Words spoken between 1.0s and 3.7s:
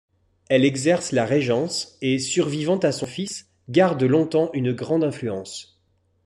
la régence, et survivant à son fils,